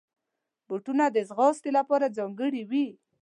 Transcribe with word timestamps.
بوټونه 0.67 1.05
د 1.11 1.17
ځغاستې 1.29 1.69
لپاره 1.77 2.13
ځانګړي 2.17 2.63
وي. 2.69 2.87